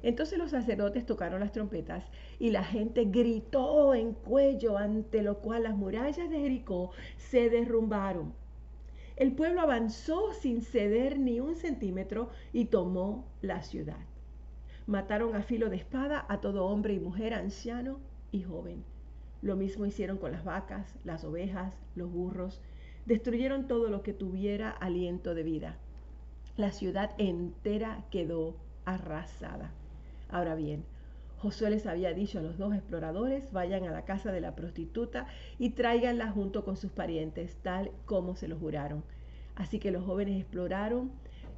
Entonces 0.02 0.38
los 0.38 0.50
sacerdotes 0.50 1.04
tocaron 1.04 1.40
las 1.40 1.52
trompetas 1.52 2.04
y 2.38 2.50
la 2.50 2.64
gente 2.64 3.04
gritó 3.06 3.94
en 3.94 4.14
cuello, 4.14 4.78
ante 4.78 5.22
lo 5.22 5.38
cual 5.38 5.64
las 5.64 5.76
murallas 5.76 6.30
de 6.30 6.40
Jericó 6.40 6.90
se 7.16 7.50
derrumbaron. 7.50 8.34
El 9.20 9.32
pueblo 9.32 9.60
avanzó 9.60 10.32
sin 10.32 10.62
ceder 10.62 11.18
ni 11.18 11.40
un 11.40 11.54
centímetro 11.54 12.30
y 12.54 12.64
tomó 12.64 13.26
la 13.42 13.60
ciudad. 13.60 13.98
Mataron 14.86 15.36
a 15.36 15.42
filo 15.42 15.68
de 15.68 15.76
espada 15.76 16.24
a 16.26 16.40
todo 16.40 16.64
hombre 16.64 16.94
y 16.94 17.00
mujer, 17.00 17.34
anciano 17.34 18.00
y 18.32 18.40
joven. 18.44 18.82
Lo 19.42 19.56
mismo 19.56 19.84
hicieron 19.84 20.16
con 20.16 20.32
las 20.32 20.42
vacas, 20.42 20.94
las 21.04 21.22
ovejas, 21.24 21.76
los 21.94 22.10
burros. 22.10 22.62
Destruyeron 23.04 23.68
todo 23.68 23.90
lo 23.90 24.02
que 24.02 24.14
tuviera 24.14 24.70
aliento 24.70 25.34
de 25.34 25.42
vida. 25.42 25.76
La 26.56 26.72
ciudad 26.72 27.10
entera 27.18 28.06
quedó 28.10 28.56
arrasada. 28.86 29.70
Ahora 30.30 30.54
bien, 30.54 30.82
Josué 31.40 31.70
les 31.70 31.86
había 31.86 32.12
dicho 32.12 32.38
a 32.38 32.42
los 32.42 32.58
dos 32.58 32.74
exploradores, 32.74 33.50
vayan 33.50 33.84
a 33.84 33.90
la 33.90 34.04
casa 34.04 34.30
de 34.30 34.42
la 34.42 34.54
prostituta 34.54 35.26
y 35.58 35.70
tráiganla 35.70 36.30
junto 36.30 36.66
con 36.66 36.76
sus 36.76 36.92
parientes, 36.92 37.56
tal 37.62 37.92
como 38.04 38.36
se 38.36 38.46
lo 38.46 38.58
juraron. 38.58 39.02
Así 39.54 39.78
que 39.78 39.90
los 39.90 40.04
jóvenes 40.04 40.38
exploraron, 40.38 41.10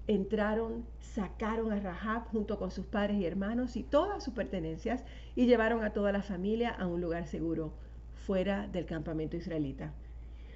entraron, 0.06 0.84
sacaron 1.00 1.72
a 1.72 1.80
Rahab 1.80 2.28
junto 2.28 2.60
con 2.60 2.70
sus 2.70 2.86
padres 2.86 3.16
y 3.18 3.26
hermanos 3.26 3.74
y 3.76 3.82
todas 3.82 4.22
sus 4.22 4.34
pertenencias 4.34 5.04
y 5.34 5.46
llevaron 5.46 5.82
a 5.82 5.92
toda 5.92 6.12
la 6.12 6.22
familia 6.22 6.70
a 6.70 6.86
un 6.86 7.00
lugar 7.00 7.26
seguro, 7.26 7.72
fuera 8.14 8.68
del 8.68 8.86
campamento 8.86 9.36
israelita. 9.36 9.92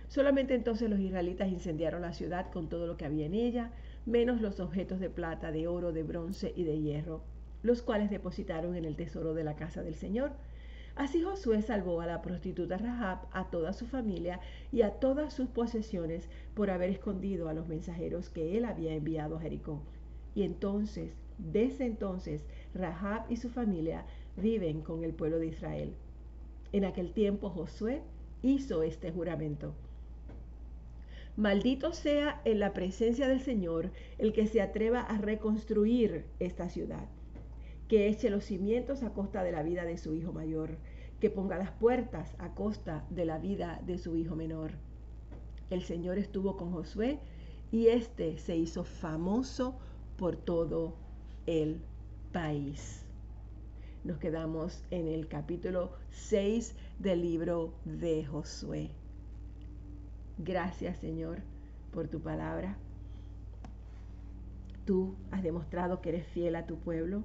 Solamente 0.06 0.54
entonces 0.54 0.88
los 0.88 1.00
israelitas 1.00 1.48
incendiaron 1.48 2.02
la 2.02 2.12
ciudad 2.12 2.52
con 2.52 2.68
todo 2.68 2.86
lo 2.86 2.96
que 2.96 3.06
había 3.06 3.26
en 3.26 3.34
ella, 3.34 3.72
menos 4.04 4.40
los 4.40 4.60
objetos 4.60 5.00
de 5.00 5.10
plata, 5.10 5.50
de 5.50 5.66
oro, 5.66 5.90
de 5.90 6.04
bronce 6.04 6.52
y 6.54 6.62
de 6.62 6.80
hierro 6.80 7.22
los 7.66 7.82
cuales 7.82 8.10
depositaron 8.10 8.76
en 8.76 8.84
el 8.84 8.94
tesoro 8.94 9.34
de 9.34 9.42
la 9.42 9.56
casa 9.56 9.82
del 9.82 9.96
Señor. 9.96 10.30
Así 10.94 11.22
Josué 11.22 11.60
salvó 11.62 12.00
a 12.00 12.06
la 12.06 12.22
prostituta 12.22 12.78
Rahab, 12.78 13.26
a 13.32 13.50
toda 13.50 13.72
su 13.72 13.86
familia 13.86 14.40
y 14.72 14.82
a 14.82 14.92
todas 14.92 15.34
sus 15.34 15.48
posesiones 15.48 16.28
por 16.54 16.70
haber 16.70 16.90
escondido 16.90 17.48
a 17.48 17.54
los 17.54 17.66
mensajeros 17.66 18.30
que 18.30 18.56
él 18.56 18.64
había 18.64 18.94
enviado 18.94 19.36
a 19.36 19.40
Jericó. 19.40 19.82
Y 20.34 20.44
entonces, 20.44 21.12
desde 21.38 21.86
entonces, 21.86 22.44
Rahab 22.72 23.26
y 23.28 23.36
su 23.36 23.50
familia 23.50 24.06
viven 24.36 24.80
con 24.80 25.02
el 25.02 25.12
pueblo 25.12 25.38
de 25.38 25.48
Israel. 25.48 25.92
En 26.72 26.84
aquel 26.84 27.12
tiempo 27.12 27.50
Josué 27.50 28.00
hizo 28.42 28.84
este 28.84 29.10
juramento. 29.10 29.74
Maldito 31.36 31.92
sea 31.92 32.40
en 32.44 32.60
la 32.60 32.72
presencia 32.72 33.28
del 33.28 33.40
Señor 33.40 33.90
el 34.18 34.32
que 34.32 34.46
se 34.46 34.62
atreva 34.62 35.00
a 35.00 35.18
reconstruir 35.18 36.24
esta 36.38 36.70
ciudad 36.70 37.06
que 37.88 38.08
eche 38.08 38.30
los 38.30 38.44
cimientos 38.44 39.02
a 39.02 39.12
costa 39.12 39.42
de 39.42 39.52
la 39.52 39.62
vida 39.62 39.84
de 39.84 39.98
su 39.98 40.14
hijo 40.14 40.32
mayor, 40.32 40.76
que 41.20 41.30
ponga 41.30 41.58
las 41.58 41.70
puertas 41.70 42.34
a 42.38 42.54
costa 42.54 43.06
de 43.10 43.24
la 43.24 43.38
vida 43.38 43.80
de 43.86 43.98
su 43.98 44.16
hijo 44.16 44.36
menor. 44.36 44.72
El 45.70 45.82
Señor 45.82 46.18
estuvo 46.18 46.56
con 46.56 46.72
Josué 46.72 47.20
y 47.70 47.88
éste 47.88 48.38
se 48.38 48.56
hizo 48.56 48.84
famoso 48.84 49.78
por 50.16 50.36
todo 50.36 50.94
el 51.46 51.80
país. 52.32 53.04
Nos 54.04 54.18
quedamos 54.18 54.84
en 54.90 55.08
el 55.08 55.26
capítulo 55.26 55.92
6 56.10 56.76
del 56.98 57.22
libro 57.22 57.72
de 57.84 58.24
Josué. 58.24 58.90
Gracias 60.38 60.98
Señor 60.98 61.38
por 61.92 62.08
tu 62.08 62.20
palabra. 62.20 62.76
Tú 64.84 65.16
has 65.30 65.42
demostrado 65.42 66.00
que 66.00 66.10
eres 66.10 66.26
fiel 66.28 66.54
a 66.54 66.66
tu 66.66 66.78
pueblo 66.78 67.24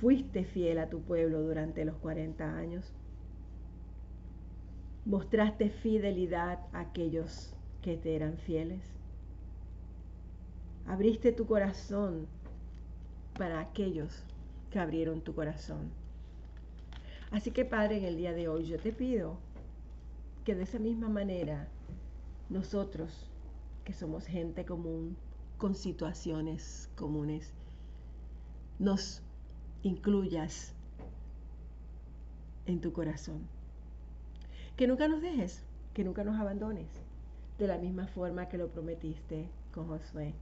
Fuiste 0.00 0.44
fiel 0.44 0.78
a 0.78 0.88
tu 0.88 1.00
pueblo 1.00 1.42
durante 1.42 1.84
los 1.84 1.96
40 1.96 2.56
años. 2.56 2.92
Mostraste 5.04 5.70
fidelidad 5.70 6.60
a 6.72 6.80
aquellos 6.80 7.52
que 7.82 7.96
te 7.96 8.14
eran 8.14 8.36
fieles. 8.36 8.80
Abriste 10.86 11.32
tu 11.32 11.46
corazón 11.46 12.26
para 13.36 13.60
aquellos 13.60 14.22
que 14.70 14.78
abrieron 14.78 15.20
tu 15.20 15.34
corazón. 15.34 15.90
Así 17.30 17.50
que 17.50 17.64
Padre, 17.64 17.98
en 17.98 18.04
el 18.04 18.16
día 18.16 18.32
de 18.32 18.48
hoy 18.48 18.64
yo 18.64 18.78
te 18.78 18.92
pido 18.92 19.38
que 20.44 20.54
de 20.54 20.62
esa 20.62 20.78
misma 20.78 21.08
manera 21.08 21.68
nosotros, 22.48 23.28
que 23.84 23.92
somos 23.92 24.26
gente 24.26 24.64
común, 24.64 25.16
con 25.58 25.74
situaciones 25.74 26.88
comunes, 26.94 27.52
nos 28.78 29.22
incluyas 29.82 30.72
en 32.66 32.80
tu 32.80 32.92
corazón. 32.92 33.46
Que 34.76 34.86
nunca 34.86 35.08
nos 35.08 35.22
dejes, 35.22 35.62
que 35.94 36.04
nunca 36.04 36.24
nos 36.24 36.38
abandones, 36.38 36.88
de 37.58 37.66
la 37.66 37.78
misma 37.78 38.06
forma 38.06 38.48
que 38.48 38.58
lo 38.58 38.68
prometiste 38.68 39.48
con 39.72 39.88
Josué. 39.88 40.34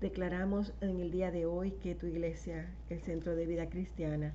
Declaramos 0.00 0.72
en 0.80 1.00
el 1.00 1.10
día 1.10 1.30
de 1.30 1.46
hoy 1.46 1.72
que 1.72 1.94
tu 1.94 2.06
iglesia, 2.06 2.68
el 2.88 3.00
centro 3.00 3.36
de 3.36 3.46
vida 3.46 3.68
cristiana, 3.68 4.32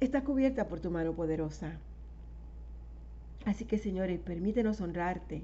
está 0.00 0.22
cubierta 0.22 0.68
por 0.68 0.80
tu 0.80 0.90
mano 0.90 1.14
poderosa. 1.14 1.78
Así 3.44 3.64
que, 3.64 3.78
Señores, 3.78 4.20
permítenos 4.20 4.80
honrarte 4.80 5.42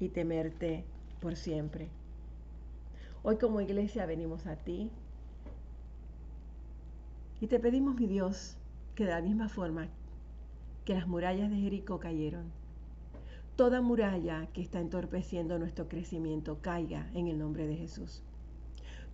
y 0.00 0.08
temerte 0.08 0.84
por 1.20 1.36
siempre. 1.36 1.88
Hoy 3.28 3.38
como 3.38 3.60
iglesia 3.60 4.06
venimos 4.06 4.46
a 4.46 4.54
ti 4.54 4.88
y 7.40 7.48
te 7.48 7.58
pedimos, 7.58 7.96
mi 7.96 8.06
Dios, 8.06 8.56
que 8.94 9.04
de 9.04 9.10
la 9.10 9.20
misma 9.20 9.48
forma 9.48 9.88
que 10.84 10.94
las 10.94 11.08
murallas 11.08 11.50
de 11.50 11.56
Jericó 11.56 11.98
cayeron, 11.98 12.52
toda 13.56 13.80
muralla 13.80 14.46
que 14.52 14.62
está 14.62 14.78
entorpeciendo 14.78 15.58
nuestro 15.58 15.88
crecimiento 15.88 16.58
caiga 16.62 17.10
en 17.14 17.26
el 17.26 17.36
nombre 17.36 17.66
de 17.66 17.74
Jesús. 17.74 18.22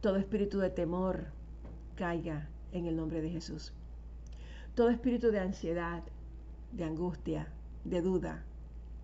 Todo 0.03 0.17
espíritu 0.17 0.59
de 0.59 0.69
temor 0.69 1.29
caiga 1.97 2.51
en 2.73 2.85
el 2.85 2.97
nombre 2.97 3.23
de 3.23 3.31
Jesús. 3.31 3.73
Todo 4.75 4.91
espíritu 4.91 5.31
de 5.31 5.41
ansiedad, 5.41 6.03
de 6.73 6.85
angustia, 6.85 7.49
de 7.87 8.03
duda, 8.03 8.45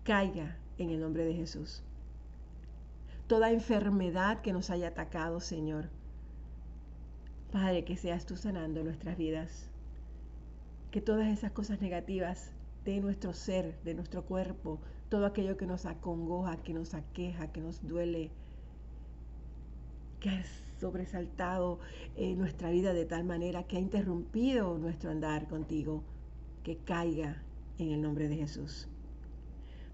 caiga 0.03 0.59
en 0.77 0.91
el 0.91 0.99
nombre 0.99 1.25
de 1.25 1.33
Jesús 1.33 1.81
toda 3.29 3.51
enfermedad 3.51 4.41
que 4.41 4.53
nos 4.53 4.71
haya 4.71 4.87
atacado, 4.87 5.39
Señor. 5.39 5.89
Padre, 7.51 7.85
que 7.85 7.95
seas 7.95 8.25
tú 8.25 8.35
sanando 8.35 8.83
nuestras 8.83 9.17
vidas. 9.17 9.69
Que 10.89 10.99
todas 10.99 11.27
esas 11.27 11.51
cosas 11.51 11.79
negativas 11.79 12.51
de 12.85 12.99
nuestro 12.99 13.33
ser, 13.33 13.79
de 13.83 13.93
nuestro 13.93 14.25
cuerpo, 14.25 14.79
todo 15.09 15.27
aquello 15.27 15.57
que 15.57 15.67
nos 15.67 15.85
acongoja, 15.85 16.57
que 16.57 16.73
nos 16.73 16.95
aqueja, 16.95 17.51
que 17.51 17.61
nos 17.61 17.87
duele, 17.87 18.31
que 20.19 20.31
ha 20.31 20.43
sobresaltado 20.79 21.79
nuestra 22.17 22.71
vida 22.71 22.93
de 22.93 23.05
tal 23.05 23.25
manera 23.25 23.61
que 23.61 23.77
ha 23.77 23.79
interrumpido 23.79 24.79
nuestro 24.79 25.11
andar 25.11 25.47
contigo, 25.47 26.01
que 26.63 26.77
caiga 26.77 27.43
en 27.77 27.91
el 27.91 28.01
nombre 28.01 28.27
de 28.27 28.37
Jesús. 28.37 28.87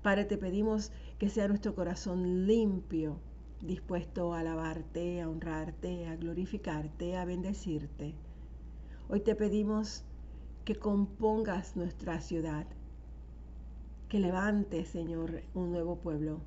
Padre, 0.06 0.24
te 0.24 0.38
pedimos 0.38 0.92
que 1.20 1.30
sea 1.30 1.48
nuestro 1.48 1.76
corazón 1.76 2.46
limpio, 2.46 3.20
dispuesto 3.62 4.34
a 4.34 4.40
alabarte, 4.40 5.22
a 5.22 5.30
honrarte, 5.30 6.08
a 6.08 6.18
glorificarte, 6.18 7.16
a 7.16 7.24
bendecirte. 7.24 8.16
Hoy 9.08 9.22
te 9.22 9.34
pedimos 9.36 10.04
que 10.66 10.76
compongas 10.76 11.78
nuestra 11.78 12.20
ciudad, 12.20 12.68
que 14.10 14.20
levantes, 14.20 14.90
Señor, 14.90 15.42
un 15.54 15.72
nuevo 15.72 15.98
pueblo, 15.98 16.42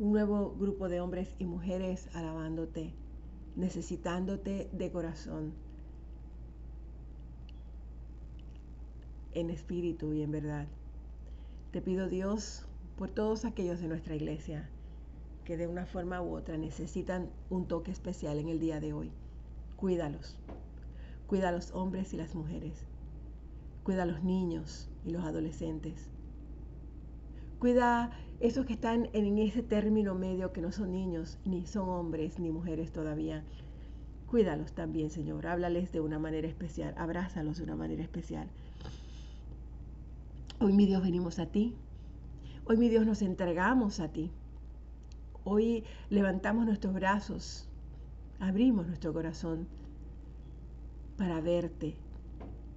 un 0.00 0.12
nuevo 0.12 0.52
grupo 0.58 0.88
de 0.88 1.00
hombres 1.00 1.36
y 1.38 1.44
mujeres 1.44 2.08
alabándote, 2.14 2.92
necesitándote 3.54 4.68
de 4.72 4.90
corazón, 4.90 5.52
en 9.32 9.48
espíritu 9.50 10.12
y 10.12 10.22
en 10.22 10.32
verdad. 10.32 10.66
Te 11.70 11.80
pido 11.80 12.08
Dios 12.08 12.66
por 13.00 13.08
todos 13.08 13.46
aquellos 13.46 13.80
de 13.80 13.88
nuestra 13.88 14.14
iglesia 14.14 14.68
que 15.46 15.56
de 15.56 15.66
una 15.66 15.86
forma 15.86 16.20
u 16.20 16.36
otra 16.36 16.58
necesitan 16.58 17.30
un 17.48 17.66
toque 17.66 17.90
especial 17.90 18.38
en 18.38 18.50
el 18.50 18.60
día 18.60 18.78
de 18.78 18.92
hoy. 18.92 19.10
Cuídalos. 19.76 20.36
Cuida 21.26 21.48
a 21.48 21.52
los 21.52 21.70
hombres 21.70 22.12
y 22.12 22.18
las 22.18 22.34
mujeres. 22.34 22.74
Cuida 23.84 24.02
a 24.02 24.06
los 24.06 24.22
niños 24.22 24.90
y 25.06 25.12
los 25.12 25.24
adolescentes. 25.24 26.10
Cuida 27.58 28.10
esos 28.38 28.66
que 28.66 28.74
están 28.74 29.08
en 29.14 29.38
ese 29.38 29.62
término 29.62 30.14
medio 30.14 30.52
que 30.52 30.60
no 30.60 30.70
son 30.70 30.92
niños, 30.92 31.38
ni 31.46 31.64
son 31.64 31.88
hombres, 31.88 32.38
ni 32.38 32.50
mujeres 32.50 32.92
todavía. 32.92 33.44
Cuídalos 34.26 34.72
también, 34.72 35.08
Señor. 35.08 35.46
Háblales 35.46 35.90
de 35.90 36.00
una 36.00 36.18
manera 36.18 36.48
especial. 36.48 36.92
Abrázalos 36.98 37.56
de 37.56 37.64
una 37.64 37.76
manera 37.76 38.02
especial. 38.02 38.50
Hoy, 40.58 40.74
mi 40.74 40.84
Dios, 40.84 41.02
venimos 41.02 41.38
a 41.38 41.46
ti. 41.46 41.74
Hoy, 42.70 42.76
mi 42.76 42.88
Dios, 42.88 43.04
nos 43.04 43.20
entregamos 43.20 43.98
a 43.98 44.12
ti. 44.12 44.30
Hoy 45.42 45.82
levantamos 46.08 46.66
nuestros 46.66 46.94
brazos, 46.94 47.68
abrimos 48.38 48.86
nuestro 48.86 49.12
corazón 49.12 49.66
para 51.16 51.40
verte 51.40 51.96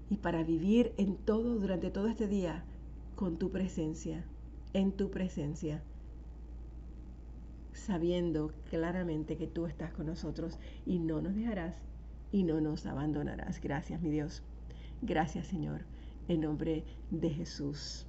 y 0.10 0.17
para 0.17 0.41
vivir 0.41 0.95
en 0.97 1.15
todo, 1.15 1.60
durante 1.60 1.91
todo 1.91 2.08
este 2.08 2.27
día, 2.27 2.63
con 3.15 3.38
tu 3.38 3.51
presencia 3.51 4.25
en 4.73 4.93
tu 4.93 5.12
presencia, 5.12 5.84
sabiendo 7.73 8.51
claramente 8.71 9.38
que 9.38 9.45
tú 9.45 9.67
estás 9.67 9.93
con 9.93 10.08
nosotros 10.08 10.58
y 10.88 10.97
no 10.97 11.21
nos 11.21 11.36
dejarás 11.36 11.77
y 12.32 12.41
no 12.41 12.62
nos 12.62 12.88
abandonarás. 12.88 13.62
Gracias, 13.62 14.01
mi 14.01 14.10
Dios. 14.10 14.41
Gracias, 15.03 15.45
Señor. 15.45 15.82
En 16.27 16.41
nombre 16.41 16.84
de 17.12 17.29
Jesús. 17.29 18.08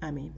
Amén. 0.00 0.32